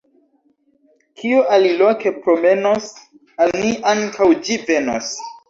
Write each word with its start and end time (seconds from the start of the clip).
Kio 1.21 1.43
aliloke 1.57 2.13
promenos, 2.23 2.89
al 3.45 3.55
ni 3.61 3.71
ankaŭ 3.93 4.31
ĝi 4.49 4.61
venos. 4.73 5.15